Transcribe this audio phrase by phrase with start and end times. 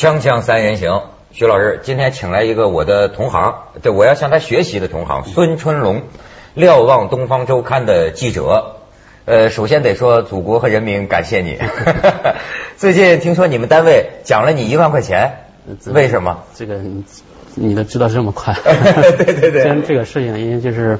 [0.00, 6.04] 锵锵三人行，徐老师今天请来一个我的同行，对，我要向他学习的同行孙春龙，
[6.54, 8.76] 瞭望东方周刊的记者。
[9.26, 11.58] 呃，首先得说祖国和人民感谢你。
[12.78, 15.32] 最近听说你们单位奖了你一万块钱，
[15.92, 16.44] 为什么？
[16.54, 16.80] 这个
[17.54, 18.56] 你都知道这么快？
[18.64, 19.62] 对对对。
[19.62, 20.98] 先这个事情，因为就是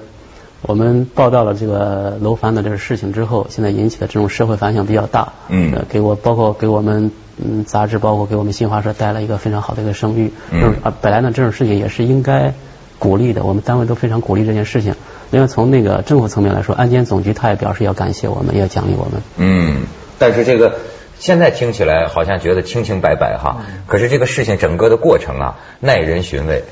[0.60, 5.32] 我们报道了这个楼房的这个事情之后，现在引起的这种社会反响比较大。
[5.48, 5.86] 嗯。
[5.88, 7.10] 给我包括给我们
[7.42, 10.32] 嗯杂志，包括给我们新华社带来一个非常好的一个声誉。
[10.50, 10.74] 嗯。
[10.82, 12.52] 啊，本来呢这种事情也是应该
[12.98, 14.94] 鼓励的，我们单位都非常鼓励这件事情。
[15.30, 19.22] 另外从那个政府层面来说，安监总局他也表示要感谢我们，要奖励我们。
[19.36, 19.82] 嗯。
[20.18, 20.76] 但是这个。
[21.18, 26.64] 现在听起来好像觉得清清白白哈，可是这个事情整个的过程啊，耐人寻味。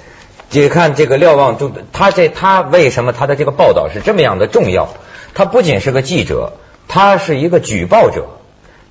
[0.50, 4.88] 你看这个瞭望中，他这他为什么他的这个报道是这么样的重要？
[5.34, 6.54] 他不仅是个记者，
[6.88, 8.24] 他是一个举报者。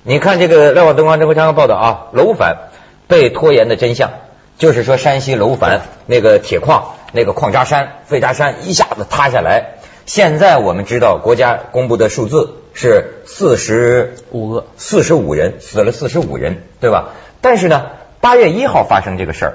[0.08, 2.70] 你看这个瞭望东方周刊报道啊，楼烦
[3.08, 4.12] 被拖延的真相，
[4.56, 9.74] 就是说山西楼烦那个铁矿那个矿渣山废渣山一下子塌下来。
[10.06, 17.10] 现在我们知道国家公布的数字是四十五个，四十五人死了，四十五人，对吧？
[17.42, 17.88] 但是呢，
[18.22, 19.54] 八月一号发生这个事儿，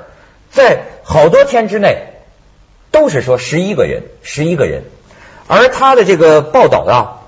[0.52, 2.10] 在好多天之内
[2.92, 4.84] 都是说十一个人，十一个人。
[5.48, 7.22] 而他的这个报道啊，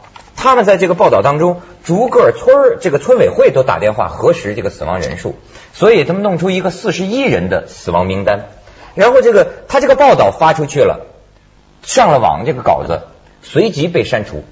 [0.45, 5.33] 他们在这个报道当中，逐个村儿这个村委会都打电话核实这个死亡人数，
[5.73, 8.49] 所以他们弄出一个四十一人的死亡名单。
[8.93, 11.07] 然后这个他这个报道发出去了，
[11.81, 13.01] 上了网，这个稿子。
[13.41, 14.43] 随即被删除，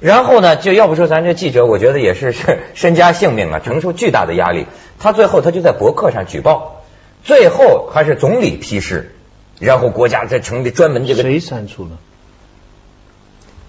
[0.00, 4.66] 然后呢，就要不说咱这记者，我觉得也是是 身家性命啊，承受巨大的压力。
[4.98, 6.82] 他最后他就在博客上举报，
[7.22, 9.14] 最后还是总理批示，
[9.60, 11.90] 然后国家再成立专门这个谁删除了？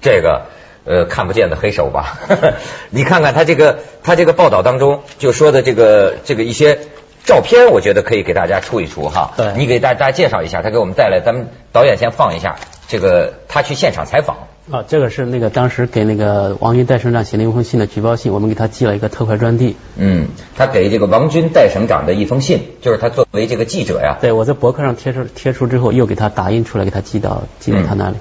[0.01, 0.47] 这个
[0.85, 2.19] 呃看不见的黑手吧？
[2.91, 6.79] 你看看他这个他这个报道当中就说的这个这个一些
[7.25, 9.33] 照片，我觉得可以给大家出一出哈。
[9.37, 12.55] 对，你给大家介绍一下，他给我们带来，咱们导演先放一下。
[12.85, 19.75] 这个他去现场采访啊，这个是那个当时给那个王军代省长写了一封信的举报信，我们给他寄了一个特快专递。
[19.95, 24.17] 嗯，他给这个王军代省长的一封信，就是他作为这个记者呀。
[24.21, 28.17] 对，我在博客上贴出贴出之后，又给他打印出来，给他寄到寄到他那里。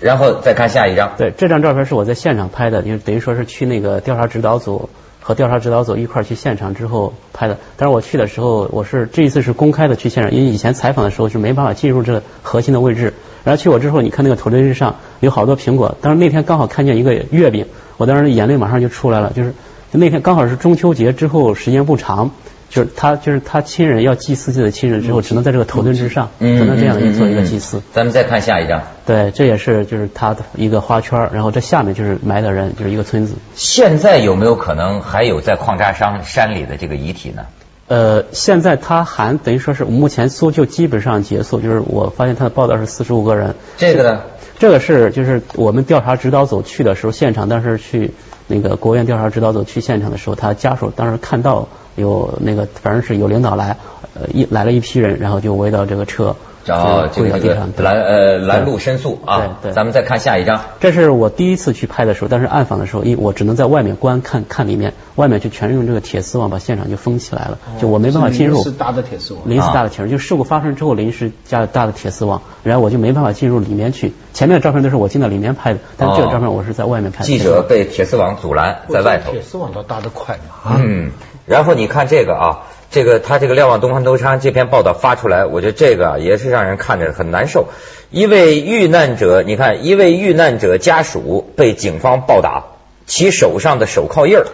[0.00, 1.12] 然后再看下一张。
[1.16, 4.88] 对，这张照片是我在现场拍的，因为等于说是去那个调查指导组
[5.20, 7.58] 和调查指导组一块去现场之后拍的。
[7.76, 13.12] 但是我去的时候，我是这一次是公开的去现场，因为以前采访的时候是没办法进入这个核心的位置。
[13.44, 15.96] 然后去我之后，你看那个头墩上有好多苹果。
[16.00, 17.66] 当时那天刚好看见一个月饼，
[17.96, 19.32] 我当时眼泪马上就出来了。
[19.34, 19.54] 就是
[19.92, 22.30] 那天刚好是中秋节之后，时间不长，
[22.70, 27.82] 就是他就是他亲人要祭祀自己的亲人之后，只能在这个头墩之上，只能这样做一个祭祀。
[27.92, 28.80] 咱们再看下一张。
[29.04, 33.34] 对，这也是就是他的一个花圈，然后这下面就是埋的人，就是一个村子。
[33.56, 37.42] 现在有没有可能还有在矿渣山山里的这个遗体呢？
[37.88, 43.56] 呃，现在他还等于说是目前搜救基本上结束，就是我发现他的报道是四十五个人。
[43.76, 44.20] 这个呢？
[44.60, 48.12] 这个是就是我们调查指导组去的时候，现场当时去
[48.50, 53.76] 那个国务院调查指导组去现场的时候，他家属当时看到有那个反正是有领导来，
[54.14, 56.34] 呃一来了一批人，然后就围到这个车。
[56.64, 57.38] 找这个
[57.78, 60.60] 拦呃拦路申诉啊，对，咱们再看下一张。
[60.80, 68.56] 这是我第一次去拍的时候，但是暗访的时候，因为我只能在外面观看看里面，外面就全是用这个铁丝网把现场就封起来了，就我没办法进入。
[68.56, 69.42] 临时搭的铁丝网。
[69.46, 74.12] 临时搭的铁丝，就事故发生之后临时加搭的铁丝网，然后我就没办法进入里面去。
[74.32, 77.20] 前面的照片都是我进到里面拍的，但这个照片我是在外面拍。
[77.20, 77.24] 的。
[77.24, 79.32] 记者被铁丝网阻拦在外头。
[79.32, 80.76] 铁丝网倒搭得快嘛？
[80.78, 81.10] 嗯，
[81.46, 82.60] 然后你看这个啊。
[82.90, 87.68] 这个他这个《瞭望东方周刊》这篇报道发出来，我觉得这个也是让人看着很难受。
[88.10, 92.64] 一位遇难者，你看，一位遇难者家属被警方暴打，
[93.06, 94.44] 其手上的手铐印儿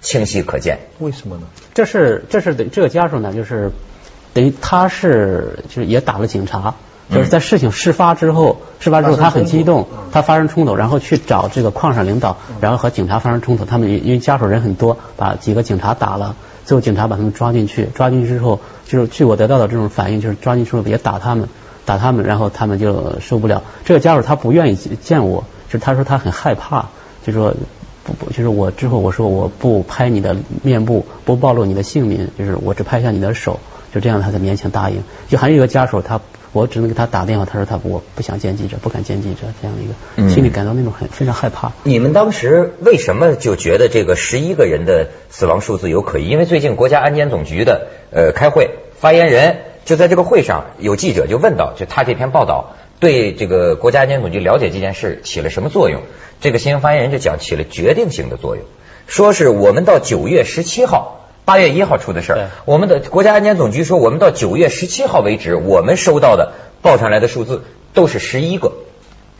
[0.00, 0.80] 清晰可见。
[0.98, 1.42] 为什么呢？
[1.74, 3.70] 这是这是这个家属呢，就是
[4.34, 6.74] 等于他是就是也打了警察，
[7.08, 16.34] 就是在事情事发之后，事发之后他很激动，他发生冲突，然后去找这个矿上领导，然后和警察发生冲突，他们因为家属人很多，把几个警察打了。
[16.66, 21.48] 最后警察把他们抓进去，抓进去之后，就是据我得到的这种反应，就是抓进去之后也打他们，
[21.86, 23.62] 打他们，然后他们就受不了。
[23.84, 26.88] 这个家属他不愿意见我，就是他说他很害怕，
[27.24, 27.54] 就说
[28.04, 33.60] 不不，就是我之后我说我不拍你的面部，不暴露你的姓名，就是我只拍下你的手，
[33.94, 34.96] 就这样他才勉强答应。
[35.28, 36.20] 就还有一个家属他。
[36.52, 41.72] 我只能给他打电话，他说他我不想见记者，不敢见记者，这样一个心里感到那种很非常害怕。
[41.82, 46.28] 你们当时为什么就觉得这个十一个人的死亡数字有可疑？
[46.28, 56.02] 因为最近国家安监总局的呃开会，发言人就在这个会上，有记者就问到，就他这篇报道对这个国家安监总局了解这件事起了什么作用？
[56.40, 58.64] 这个新闻发言人就讲起了决定性的作用，
[59.06, 62.48] 说是我们到九月十七号八月一号出的事儿。
[62.64, 66.52] 我们的国家安监总局说，我们到九月十七号为止，我们收到的
[66.82, 67.62] 报上来的数字
[67.94, 68.72] 都是十一个，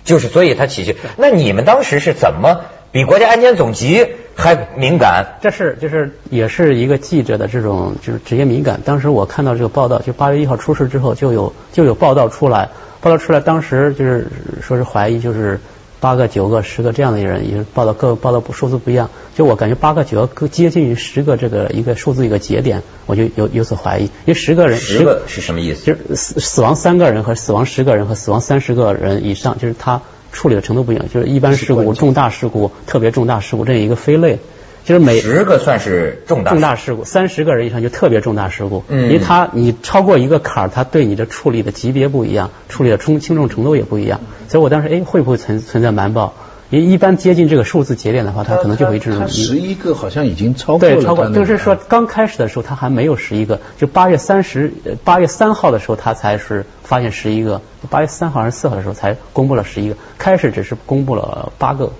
[0.04, 0.96] 就是所以他起去。
[1.16, 2.60] 那你们当时是怎么
[2.92, 4.06] 比国家安监总局
[4.36, 5.38] 还敏感？
[5.42, 8.80] 这是就是也是一个记者的这种就是职业敏感。
[8.84, 12.68] 当时我看到这个报道，就八月一号出事之后，就有就有报道出来，
[13.00, 14.28] 报道出来，当时就是
[14.62, 15.58] 说是怀疑就是
[16.00, 19.10] 八个、九个、十个这样的人，也是报道各报道数字不一样。
[19.34, 25.84] 就我感觉八个、九个更接近于十个这个一个数字一个节点，我就有有所怀疑，因为十个人十个是什么意思？
[25.84, 30.02] 就是死死亡三个人和死亡十个人和死亡三十个人以上，就是他
[30.32, 34.38] 处理的程度不一样，就是一般事故、重大事故、特别重大事故这样一个分类。
[34.86, 38.84] 就是每十个算是重大重大事故，三十个人以上就特别重大事故。
[38.86, 44.20] 嗯因为他你超过一个坎儿，他对你的处理的级别不一样，处理的轻轻重程度也不一样。
[44.46, 46.34] 所以我当时哎会不会存存在瞒报？
[46.70, 54.72] 因为一般接近这个数字节点的话，它可能就会这种他十一个好像已经超过了对，超过就是说刚开始的时候他还没有十一个，就八月三十
[55.02, 57.60] 八月三号的时候他才是发现十一个，
[57.90, 61.90] 八月三号还是四号的时候才公布了十一个，开始只是公布了八个，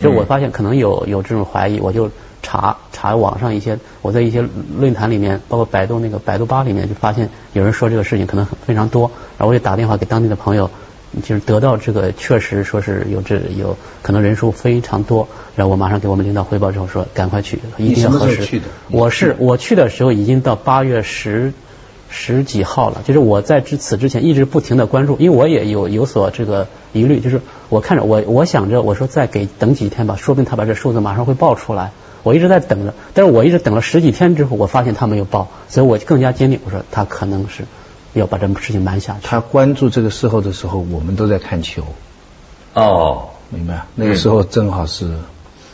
[0.00, 2.10] 就我发现可能有有这种怀疑，我就
[2.42, 4.44] 查查网上一些，我在一些
[4.78, 10.70] 论坛里面，包括百度那个百度吧里面就发现有人说这个事情可能很非常多，然后我就打电话给当地的朋友。
[11.22, 18.60] 就是得到这个确实说是有这有可能人数非常多，然后我马上给我们领导汇报之后说赶快去，一定要核实。
[18.90, 21.54] 我是我去的时候已经到八月十
[22.10, 27.40] 十几号了，就是我在之此之前一直不停的关注，因为我也有有所这个疑虑，就是
[27.70, 31.92] 我看着我我想着我说再给等几天吧，说不定他把这数字马上会报出来。
[32.26, 37.62] 我一直在等着，但是我一直等了十几天之后，我发现他没有报，所以我更加坚定，我说他可能是
[38.14, 39.20] 要把这事情瞒下去。
[39.22, 41.84] 他关注这个事后的时候，我们都在看球，
[42.74, 43.84] 哦，明白？
[43.94, 45.08] 那个时候正好是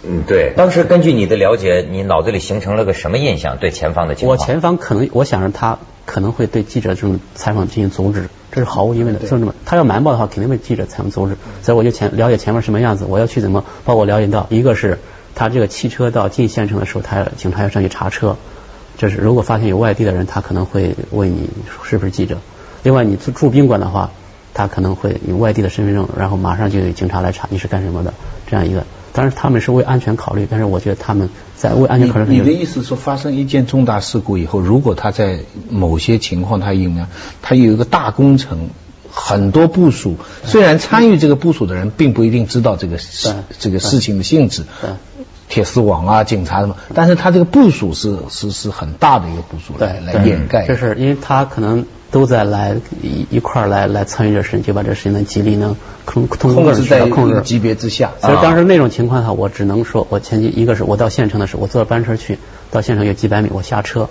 [0.05, 0.53] 嗯，对。
[0.55, 3.57] 当时根据你的了解，你脑子里形成了个什么印象？
[3.57, 4.37] 对前方的情况？
[4.37, 9.21] 我前方可能，我想着他可能会对记者这种采访进行阻止，这是毫无疑问的。
[9.21, 11.37] 就这么，他要瞒报的话，肯定被记者采访阻止。
[11.63, 14.99] 所以我就前了解前面什么样子，我要去怎么，包括了解到，一个是
[15.35, 18.37] 他这个汽车到进县城的时候，他警察要上去查车，
[18.99, 21.49] 就是如果发现有外地的人，他可能会问你
[21.89, 22.39] 是不是记者。
[22.83, 24.11] 另外，你住住宾馆的话，
[24.55, 28.13] 他可能会有外地的身份证，然后马上就有警察来查你是干什么的，
[28.47, 28.85] 这样一个。
[29.13, 35.41] 当然他们是为安全考虑，但是我觉得他们在为安全考虑有你你的意思是说，发生一件重大事故以后，如果他在
[35.71, 37.09] 某些情况他应呢，
[37.43, 38.71] 他有一个大工程。
[39.15, 44.91] 很多部署，虽然参与这个部署的人并不一定知道这个事这个事情的性质对，
[45.53, 50.67] 铁丝网啊、警察什么，但是他这个部署是是是很大的一个部署来来掩盖。
[50.67, 55.77] 这是因为他可能都在来一一块儿来来参与这事情，就把这事情能极力能
[56.07, 57.43] 控通过各种控制在控制。
[57.43, 58.13] 级别之下。
[58.19, 62.39] 所以当时那种情况下，我只能说，我前期一个是我到县城的时候，我坐班车去，
[62.71, 64.09] 到县城有几百米，我下车，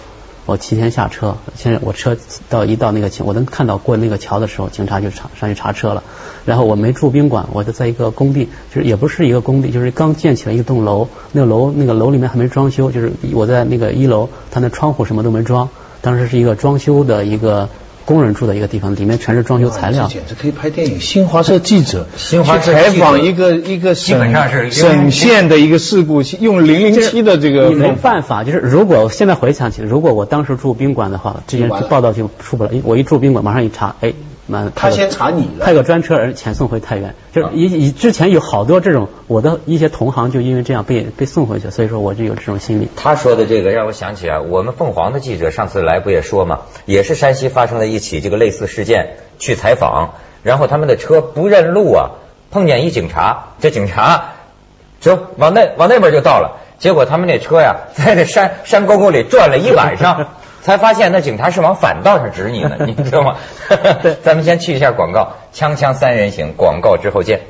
[0.52, 2.18] 我提前下车，现在我车
[2.50, 6.04] 到一到那个桥，我能看到过那个桥的时候，警察就查上去查车了。
[6.44, 15.70] 然后我没住宾馆，我就在一个工地，就是也不是一个工地，就是刚建起来一栋楼，那个楼那个楼里面还没装修，就是我在那个一楼，他那窗户什么都没装，
[16.02, 17.70] 当时是一个装修的一个
[18.06, 20.08] 工人住的一个地方，里面全是装修材料。
[20.08, 21.00] 简直可以拍电影。
[21.00, 32.72] 新华社记者，新华社去采访一个一个基本上是省省县的一个事故，用零零七的这个你没办法，就是如果现在回想起，如果我当时住宾馆的话，这件报道就出不来。
[32.84, 34.14] 我一住宾馆，马上一查，哎，
[34.52, 37.16] 妈，他先查你了派个专车人遣送回太原。
[37.34, 42.90] 就是以以之前有好多这种，我的一些同行就因为这样被被送回去，所以说我就有这种心理。
[42.96, 52.12] 他说的这个让我想起啊，我们凤凰的记者上次来不也说嘛，也是山西发生了一起这个类似事件，去采访，然后他们的车不认路啊，
[52.52, 54.34] 碰见一警察，这警察
[55.00, 60.28] 走往那往那边就到了，结果他们那车呀，在这山山沟沟里转了一晚上。
[60.62, 63.38] 才发现那警察是往反道上指你呢， 你知道吗？
[64.02, 64.16] 对。
[64.24, 67.42] 咱们先去一下广告，锵锵三人行，广告之后见。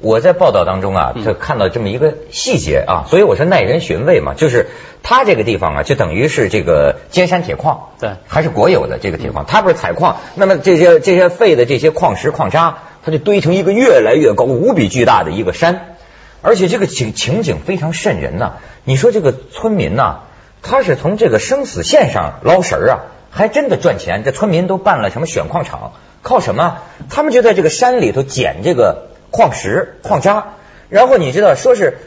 [0.00, 4.68] 我在报道当中啊，就看到这么一个细节啊，所以我说耐人寻味嘛，就是
[5.02, 8.12] 它这个地方啊，就等于是这个尖山铁矿，对。
[8.26, 15.96] 还是国有的这个铁矿，它不是采矿，那么这些这些废的这些矿石矿渣，它就堆成一个越来越高、无比巨大的一个山，
[16.42, 18.54] 而且这个情情景非常瘆人呐、
[18.84, 20.20] 你说这个村民呐、
[20.62, 22.98] 他是从这个生死线上捞食儿啊，
[23.30, 24.22] 还真的赚钱。
[24.24, 25.92] 这村民都办了什么选矿场，
[26.22, 26.78] 靠什么？
[27.10, 30.54] 他们就在这个山里头捡这个矿石、矿渣，
[30.88, 31.98] 然后你知道，说是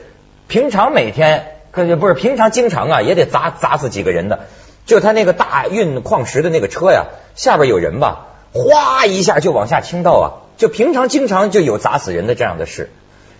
[0.47, 4.47] 平常每天，可不是平常经常啊，也得砸砸死几个人的。
[4.85, 10.25] 就他那个大运矿石的那个车呀，下边有人吧，哗一下就往下倾倒啊，
[10.57, 12.89] 就平常经常就有砸死人的这样的事。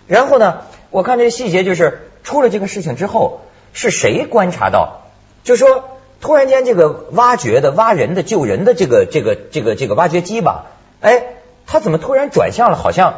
[0.06, 3.40] 然后呢，我看这个细节就是出了这个事情之后，
[3.72, 5.00] 是谁观察到？
[5.42, 10.66] 就说突然间这个挖掘的挖人的救人的这个这个这个这个挖掘机吧，
[11.00, 11.24] 哎，
[11.66, 12.76] 他怎么突然转向了？
[12.76, 13.14] 好像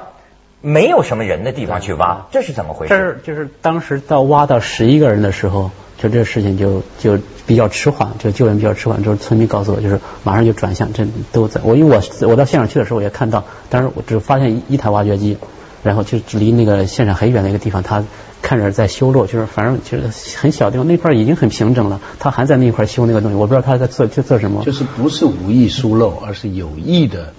[0.62, 3.02] 没有什么人的地方去挖，这是怎么回这事？
[3.02, 9.02] 是就是当时到挖到十一个人的时候，就这个事情就就比较迟缓，就救援比较迟缓。
[9.02, 11.60] 就是村民告诉我，就是马上就转向，这都在。
[11.64, 15.36] 我因为我我到现场去的时候，我也看到，当时我只发现一台挖掘机，
[15.84, 18.02] 然后就离那个现场很远的一个地方，他
[18.42, 24.64] 看着在修路，就是反正就是很小地方，那块已经很平整了，他还在那块修那个东西，我不知道他在做在做什么。
[24.64, 27.32] 就是不是无意疏漏，而是有意的。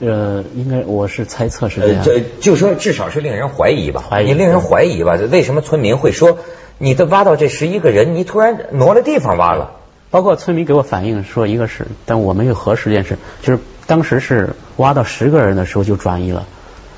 [0.00, 2.04] 呃，应该我是猜测是这呃，样。
[2.04, 5.18] 呃就说至少是令人怀疑吧，怀疑你令人怀疑吧？
[5.30, 6.38] 为什么村民会说
[6.78, 9.76] 你都挖到这十一个人，你突然挪了地方挖了？
[10.10, 16.46] 包括村民给我反映说，一个是，但我没有核实这件事，就是当时是挖到十个人的时候就转移了，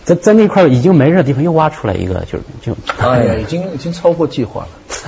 [0.07, 4.67] 在在那块已经没人的地方又挖出来一个，就是就哎呀， 已经已经超过计划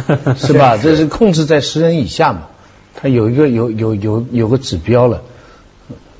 [0.08, 0.76] 了， 是吧？
[0.76, 2.48] 这是控制在十人以下嘛，
[2.96, 5.22] 它有一个有有有有个指标了。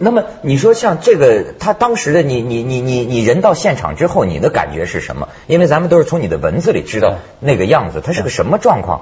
[0.00, 5.28] 那么你说像这个，他当时的你你你你你人到现场之后，你的感觉是什么？
[5.49, 9.00] 因为咱们都是从你的文字里知道那个样子，它是个什么状况？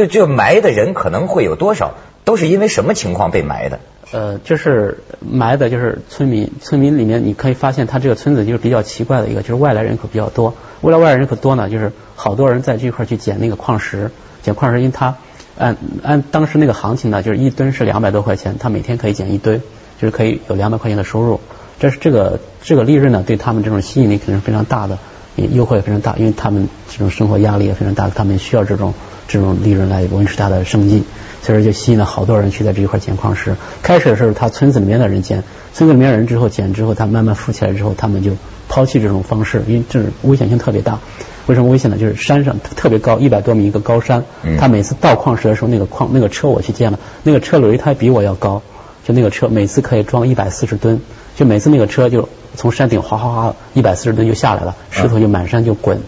[0.00, 1.92] 这这埋的人可能会有多少？
[2.24, 3.80] 都是因为什么情况被埋的？
[4.12, 10.54] 呃，就是埋的，就是村民，村民里面你可以发现，他这个村子就是比较奇怪的一个，就是外来人口比较多。
[10.80, 14.10] 为了外来人口多呢，就是好多人在这块去捡那个矿石，
[14.42, 15.16] 捡矿石，因为他
[15.58, 19.58] 按按当时那个行情呢，就是一吨是两百多块钱，他每天可以捡一堆，
[20.00, 21.40] 就是可以有两百块钱的收入。
[21.78, 24.98] 这是这个这个利润呢，对他们这种吸引力肯定是非常大的，
[25.36, 28.92] 也诱惑也非常大，因为他们这种生活压力也非常大，他们需要这种
[29.30, 31.04] 这种利润来维持他的生计。
[31.42, 33.56] 所以说就吸引了好多人去在这一块捡矿石。
[33.82, 38.32] 开始的时候，他村子里面的人捡，村子里面的人之后捡之后，他慢慢富起来之后，他们就
[38.68, 40.98] 抛弃这种方式，因为这是危险性特别大。
[41.46, 41.96] 为什么危险呢？
[41.96, 44.22] 就是山上特别高，一百多米一个高山，
[44.58, 48.60] 他每次倒矿石的时候，那个矿那个车我去见了，那个车轮胎比我要高，
[49.02, 51.00] 就那个车每次可以装一百四十吨，
[51.34, 55.98] 就每次那个车就从山顶哗哗哗一百四十吨就下来了，石头就满山就滚，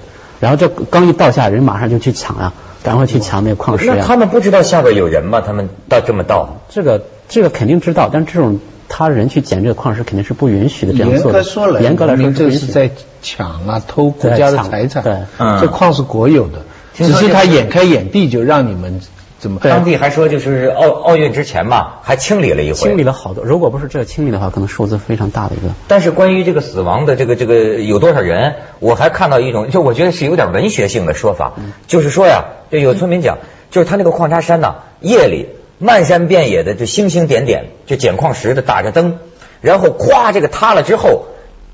[0.40, 3.94] 然后这刚一倒下，人马上就去抢呀、赶快去抢那个矿石呀。
[3.98, 5.40] 那他们不知道下边有人吗？
[5.40, 6.60] 他们到这么到？
[6.68, 11.38] 这个这个肯定知道，但这种他人去捡这个矿石肯定是不允许的这样严做的。
[11.38, 12.30] 格说来，严格来说。
[12.30, 12.90] 这是在
[13.22, 15.02] 抢啊，偷国家的财产。
[15.02, 16.62] 对嗯这矿是国有的，
[16.94, 19.00] 只是他眼开眼闭就让你们
[19.42, 22.78] 怎么当地还说就是奥奥运之前嘛，还清理了一回。
[22.78, 25.74] 清理了好多，如果不是这个清理的话，可能数字非常大的一个。
[25.88, 31.54] 但是关于这个死亡的这个这个有多少人，我还看到一种，就我觉得是有点文学性的说法，
[31.88, 33.38] 就是说呀，这有村民讲，
[33.72, 39.18] 就是他那个矿渣山呐，夜里漫山遍野的就星星点点，就捡矿石的打着灯，
[39.60, 41.24] 然后咵这个塌了之后，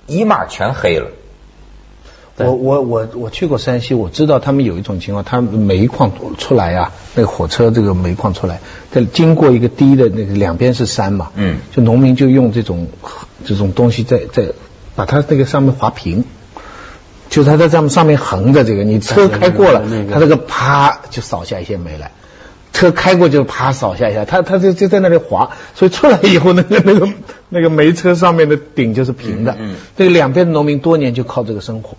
[0.07, 1.09] 一码全黑了。
[2.39, 8.61] 对我我我我去过山西，我知道他们有一种情况，他们煤矿出来啊、那个火车这个煤矿出来，
[8.93, 12.87] 在经过一个低的那个两边是山嘛，嗯就农民就用这种
[13.45, 14.53] 这种东西在在
[14.95, 16.25] 把它那个上面划平，
[17.29, 22.13] 就是它在上面上面横着这个，你车开过了那，个它这个啪就扫下一些煤来。
[22.71, 27.09] 车开过就啪扫下一下，它它就就在那里滑，所以出来以后那个那个
[27.49, 29.57] 那个煤车上面的顶就是平的。
[29.97, 31.97] 这个两边的农民多年就靠这个生活。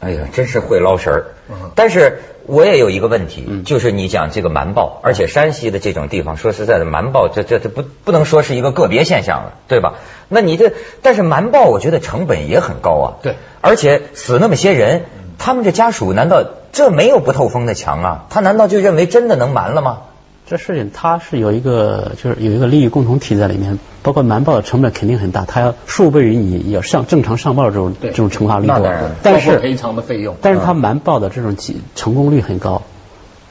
[0.00, 1.70] 哎呀，真是会捞神儿嗯。
[1.74, 9.94] 但是我也有一个问题，嗯就是你讲这个瞒报，而且山西的这种地方，说实在的，瞒报这这这不不能说是一个个别现象了，对吧？
[10.28, 13.06] 那你这，但是瞒报，我觉得成本也很高啊。
[13.22, 15.04] 对，而且死那么些人，
[15.38, 18.26] 他们这家属难道这没有不透风的墙啊？
[18.30, 19.98] 他难道就认为真的能瞒了吗？
[20.48, 28.82] 这事情它是有一个就是有一个利益共同体在里面，包括瞒报的成本肯定很大，它要数倍于你要上正常上报的这种这种惩罚力度
[29.22, 30.36] 但是赔偿的费用。
[30.40, 32.80] 但是他瞒报的这种几成功率很高，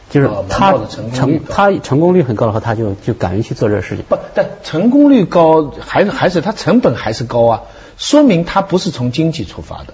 [0.09, 0.73] 就是他
[1.13, 4.03] 成他成功率很高的话，他就就敢于去做这个事情。
[4.09, 7.61] 不，但成功率高，还是还是他成本还是高啊，
[7.97, 9.93] 说明他不是从经济出发的，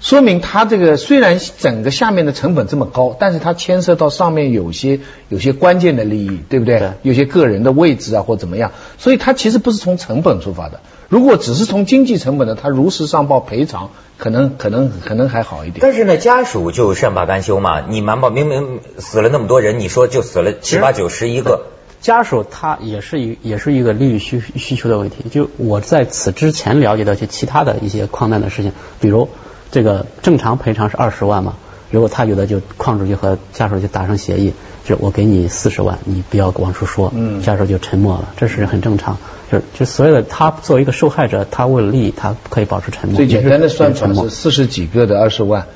[0.00, 6.78] 说明它这个虽然整个下面的成本这么高，但是它牵涉到上面有些有些关键的利益，对不对？
[6.78, 10.80] 对有些个人的位置啊或怎么样，所以它其实不是从成本出发的。
[11.08, 15.78] 如果只是从经济成本的，它如实上报赔偿，可能可能可能还好一点。
[15.80, 17.80] 但是呢，家属就善罢甘休嘛。
[17.88, 21.62] 你瞒报明明死了那么多人，你说就死了七八九十一个，
[22.00, 25.24] 家属他也是一也是一个利益需需求的问题。
[25.30, 29.28] 就我在此之前了解到一些其他的一些矿难的事情，比如
[29.70, 31.54] 这个正常赔偿是二十万嘛，
[31.90, 34.52] 如果他觉得就矿主就和家属就达成协议，
[34.84, 39.18] 就我给你四十万，你不要往出说，嗯家属就沉默了，这是很正常。
[39.50, 43.16] 就是就所有的他作为一个受害者，他为了利益，他可以保持沉默。
[43.16, 45.66] 最简单的算法也是沉默是四十几个的二十万，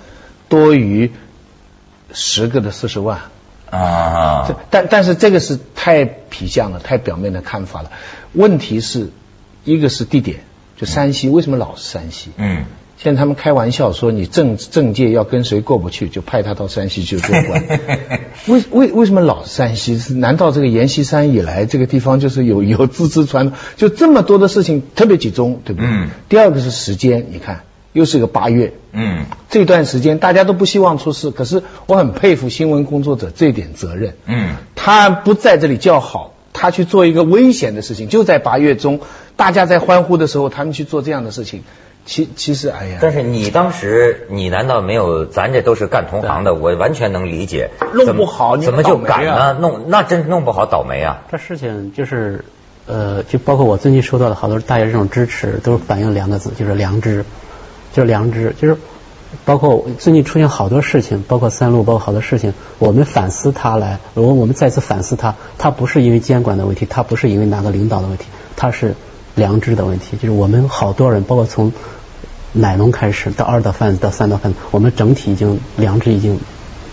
[0.48, 1.10] 多于
[2.12, 3.20] 十个的四十万。
[3.70, 7.90] 啊这，但但是这个是太皮相了，太表面的看法了。
[8.34, 9.08] 问题是，
[9.64, 10.40] 一个是地点，
[10.76, 12.30] 就山西，为什么老是山西？
[12.36, 12.66] 嗯，
[13.02, 17.64] 现在他们开玩笑说，你政政界要跟谁过不去，就派他到山西去做官。
[18.46, 19.98] 为为为什么老是山西？
[19.98, 23.58] 是难道这个阎锡山以来这个地方就是有 有自治传统？
[23.76, 25.90] 就这么多的事情特别集中，对不对？
[25.90, 34.14] 嗯第二个是时间，你看又是个八月，嗯这段时间大家都不希望出事，可是我很佩服新闻工作者这点责任。
[34.26, 39.00] 嗯，他不在这里叫好，他去做一个危险的事情，就在八月中，
[39.34, 41.64] 大家在欢呼的时候，他们去做这样的事情。
[42.04, 45.24] 其其实，哎呀，但是你当时，你难道没有？
[45.26, 47.70] 咱这都是干同行的，我完全能理解。
[47.94, 49.32] 弄不好你怎么就敢呢？
[49.32, 51.22] 啊弄那真弄不好倒霉啊！
[51.30, 52.44] 这事情就是，
[52.86, 57.24] 呃，就包括我最近收到的好多大家这种支持，都是反映两个字，就是良知，
[57.92, 58.76] 就是良知，就是
[59.44, 68.94] 包括最近出现好多事情，包括三鹿，包括好多事情，我们反思它来，我我们再次反思它，它不是因为监管的问题，它不是因为哪个领导的问题，它是
[69.34, 71.72] 良知的问题，就是我们好多人，包括从
[72.52, 76.38] 奶农开始到二道贩子到三道贩子，我们整体已经良知已经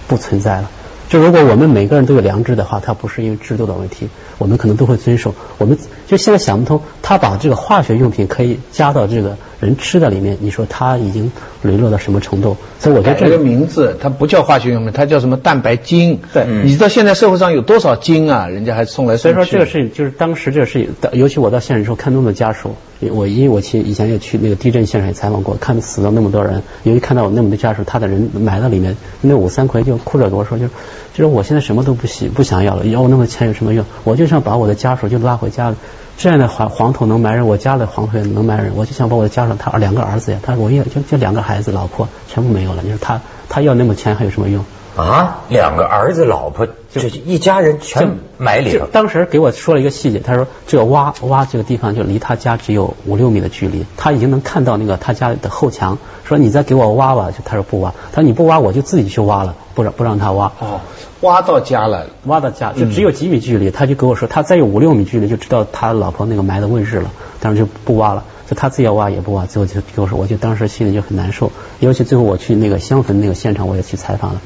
[0.08, 0.70] 不存在了。
[1.10, 5.34] 就如果我们每个人都有良知的话，它不是因为制度的问题，我们可能都会遵守。
[5.58, 5.78] 我们
[6.08, 11.32] 就现在想不通，他把这个化学用品可以加到这个人吃的里面，你说他已经
[11.62, 12.56] 沦落到什么程度？
[12.80, 16.20] 所以我觉得这个名字，它不叫化学用品，它叫什么蛋白精。
[16.34, 18.48] 对嗯你知道现在社会上有多少精啊？
[18.48, 19.36] 人家还送来送去。
[19.36, 22.76] 所以说这个事情就是当时这个事情，尤其我到现场之后看那么多家属，
[23.12, 30.72] 我因为我去以前也去那个地震现场也采访过，看死了那么多人，由于看到我那么多家属，他的人埋到里面，那五三魁就哭着跟我说，就是
[31.14, 33.86] 就是我现在什么都不喜不想要了，要我那么多钱有什么用？
[34.04, 35.76] 我就想把我的家属就拉回家了。
[36.18, 42.84] 这样的黄黄土能埋人，我家的黄土也能埋人，我就想把我的家属，他两个儿子呀，他我也就就两个孩子，老婆全部没有了。
[42.84, 44.64] 你说他他要那么钱还有什么用？
[44.96, 48.86] 啊，两个儿子、老婆，就是一家人全埋里头。
[48.86, 55.98] 当时给我说了一个细节，他说这个挖挖这个地方就离他家只有五六米的距离，他已经能看到那个他家的后墙。
[56.26, 60.52] 说你再给我挖挖，就他说不挖，他说你不挖我就自己去挖了，不让不让他挖。
[60.60, 60.82] 哦，
[61.22, 62.08] 挖到家了。
[62.26, 67.10] 挖到家就只有几米距离，他就跟我说，他再有五六米距离就知道他老婆那个埋的位置了，
[67.40, 74.42] 但是就不挖了，就他自己要挖也不挖，最后就跟我说，我就当时心里就很难受，尤其最后我去那个香坟那个现场，我也去采访了。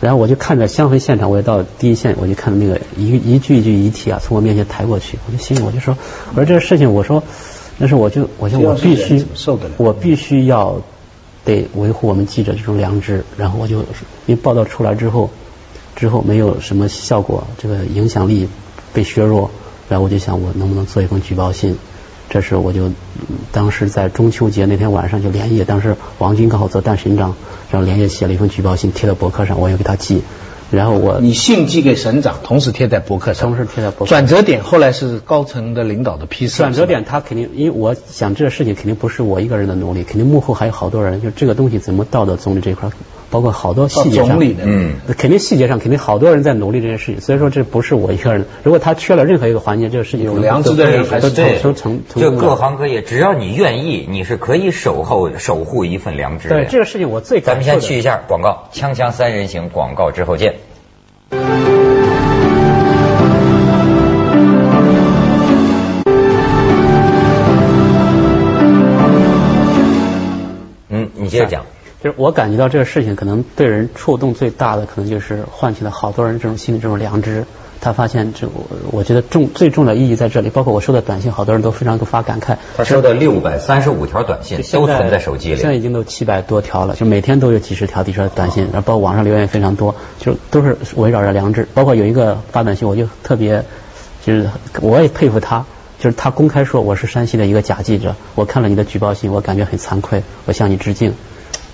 [0.00, 5.96] 然后我就看着香坟现场，我也到第一线，我就看到那个一一具一具遗体啊，从我面前抬过去，我就心里我就说，
[6.30, 7.22] 我说这个事情，我说，
[7.80, 9.24] 但是我就我就我必须
[9.76, 10.80] 我必须要
[11.44, 13.86] 得维护我们记者这种良知，然后我就因
[14.28, 15.30] 为报道出来之后，
[15.96, 18.48] 之后没有什么效果，这个影响力
[18.92, 19.50] 被削弱，
[19.88, 21.76] 然后我就想我能不能做一封举报信。
[22.32, 22.94] 这是我就、嗯
[23.52, 27.34] 当时在中秋节那天晚上就连夜，当时王军刚好做单省长，
[27.70, 30.22] 然后连夜写了一封举报信贴到博客上，我也给他寄，
[30.70, 33.50] 然后我你信寄给省长，同时贴在博客上。
[33.50, 36.56] 同时贴在博客转折点后来是高层的领导的批示。
[36.56, 41.20] 转折点，他肯定，因为我想这个事情肯定不是我一个人的努力，肯定幕后还有好多人。
[41.20, 42.92] 就这个东西怎么到的总理这一块儿，
[43.32, 47.20] 包括好多细节上，嗯，肯定细节上肯定好多人在努力这件事情。
[47.22, 51.58] 所以说这不是我一个人，如果他缺了任何一个环节，这个事情有良知的人还是都对
[52.14, 56.56] 就各行各业，只要你愿意，你是可以守候守护一份良知的。
[56.56, 60.56] 对这个事情，我最咱们先去一下广告，锵锵三人行广告之后见。
[70.90, 71.64] 嗯，你接着讲。
[72.02, 77.44] 就是我感觉到这个事情可能对人触动最大的，可能就是唤起了好多人这种心理这种良知。
[77.80, 80.50] 他发现这，我我觉得重最重要的意义在这里。
[80.50, 82.56] 包括我收到短信，好多人都非常发感慨。
[82.76, 85.56] 他收到六百三十五条短信，都存在手机里。
[85.56, 91.66] 现在已经都七百多条了，就每天都有几十条、几十条短信，然后包括网上留言也非常多，就都是围绕着良知。
[91.74, 93.64] 包括有一个发短信，我就特别，
[94.24, 94.48] 就是
[94.80, 95.64] 我也佩服他，
[95.98, 101.14] 就是他公开说我是山西的一个假记者，我看了你的举报信，我感觉很惭愧，我向你致敬。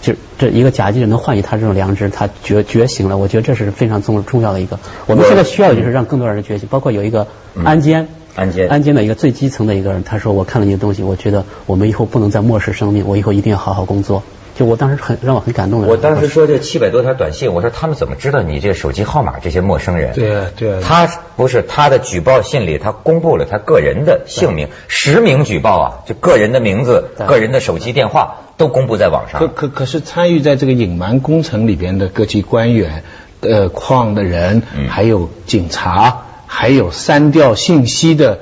[0.01, 4.79] 就这一个假记者能唤起他这种良知，他觉觉醒了，我觉得这是非常重重要的一个。
[5.07, 7.27] 我们现在需要的就是让更多人觉醒，包括有一个
[7.65, 8.09] 安监。
[8.35, 14.23] 安监安监的一个最基层的一个人，他说我看了你的东西，我觉得我们以后不能再漠视生命，我以后一定要好好工作。
[14.59, 15.87] 就我当时很让我很感动的。
[15.87, 19.39] 我当时说这七百多条短信，我说他们怎么知道你这手机号码？
[19.39, 20.15] 这些陌生人。
[20.15, 29.39] 对啊对啊他不是他的举报信里，他公布了他个人的姓名，实名举报啊，就个人的名字、个人的手机电话都公布在网上。
[29.39, 33.05] 可可可是参与在这个隐瞒工程里边的各级官员、
[33.41, 38.41] 呃矿的人，嗯还有警察，还有删掉信息的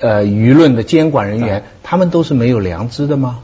[0.00, 3.38] 呃舆论的监管人员，他们都是没有良知的吗？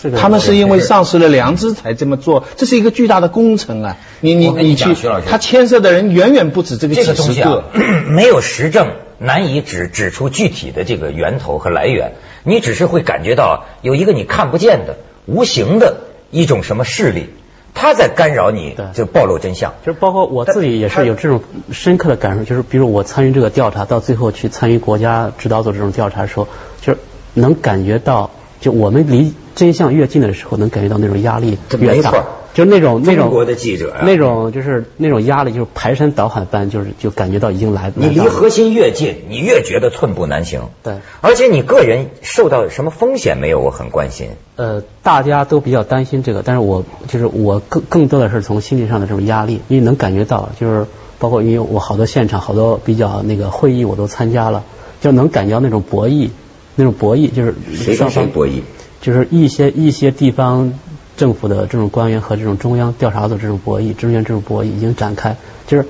[0.00, 3.96] 这个他们是因为丧失了良知才这么做，这是一个巨大的工程啊！
[4.20, 4.94] 你你你你去
[5.26, 7.62] 他牵涉的人远远不止这个这几十个东西啊。
[8.10, 12.12] 没有实证，难以指指出具体的这个源头和来源。
[12.42, 15.98] 你只是会感觉到有一个你看不见的、无形的
[16.30, 17.30] 一种什么势力，
[17.72, 19.72] 他在干扰你对，就暴露真相。
[19.86, 21.40] 就是包括我自己也是有这种
[21.72, 26.46] 深刻的感受，就是比如我参与这个调查，到最后去参与国家指导组这种调查的时候，
[26.82, 26.98] 就是
[27.32, 28.30] 能感觉到，
[28.64, 32.10] 就我们离真相越近的时候，能感觉到那种压力越大
[32.54, 40.62] 就是那种那种中国的记者啊那种就是那种压力，就是排山倒海般，就是就感觉到已经来你离核心越近，你越觉得寸步难行。
[40.82, 43.60] 对而且你个人受到什么风险没有？
[43.60, 44.30] 我很关心。
[44.56, 50.86] 呃，大家都比较担心这个，但是我就是我更更多的是从心理上的这种压力，因为能感觉到，就是
[51.18, 54.62] 包括因为我好多现场好多比较那个会议我都参加了，
[55.00, 56.30] 就能感觉到那种博弈，
[56.76, 57.54] 那种博弈就是
[57.94, 58.60] 双方谁博弈？
[59.00, 60.72] 就是一些一些地方
[61.16, 65.86] 政府的这种官员和这种中央调查组这种博弈，中间这种博弈已经展开，就是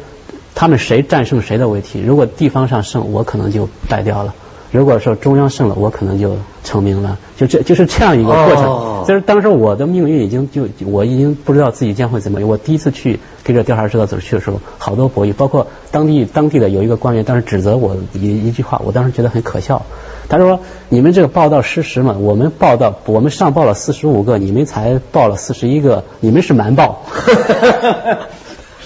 [0.54, 2.00] 他们谁战胜谁的问题。
[2.00, 4.32] 如果地方上胜，我可能就败掉了；
[4.72, 7.18] 如果说中央胜了，我可能就成名了。
[7.36, 8.64] 就这就是这样一个过程。
[8.64, 12.48] 哦就是当时我的命运已经就我已经不知道自己将会怎么样。
[12.48, 19.84] 我第一次去跟着调查指导组去的时候，好多博弈，包括当地当地的有一个官员当时指责我一一句话，我当时觉得很可笑。
[20.28, 22.16] 他说：“你们这个报道失实嘛？
[22.18, 27.02] 我们报道，我们上报了四十五个，你们才报了四十一个，你们是瞒报。”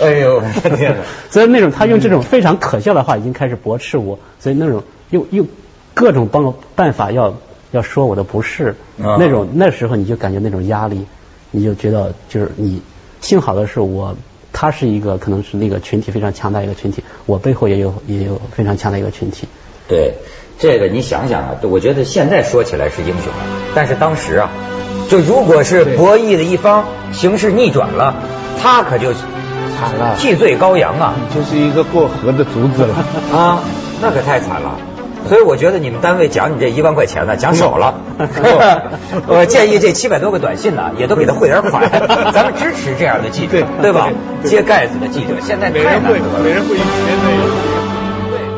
[0.01, 1.03] 哎呦，我的天哪！
[1.31, 5.47] 所以那种他用这种非常可笑的话已经开始驳斥我，所以那种用用
[5.95, 7.35] 各种帮办法要
[7.73, 11.05] 要说我的不是，啊那种那时候你就感觉那种压力，
[11.51, 12.81] 你就觉得就是你
[13.21, 14.17] 幸好的是我，
[14.53, 19.49] 他是一个可能是那个群体非常强大一个群体，我背后也有也有非常强大一个群体。
[19.89, 20.15] 对，
[20.59, 23.33] 这个你想想啊，我觉得现在说起来是英雄，
[23.75, 24.51] 但是当时啊，
[25.09, 28.17] 就如果是博弈的一方形势逆转了，
[28.63, 32.95] 他可就惨了替罪羔羊啊就是一个过河的卒子了。
[33.37, 33.63] 啊，
[34.03, 34.77] 那可太惨了。
[35.29, 38.01] 所以我觉得你们单位奖你这一万块钱呢，奖少了。
[39.27, 41.91] 我建议这七百多个短信呢，也都给他汇点款，
[42.33, 44.09] 咱们支持这样的记者，对对吧？
[44.43, 46.41] 对揭盖子的记者，现在每人会太难得了。
[46.45, 47.68] 每人会一千的。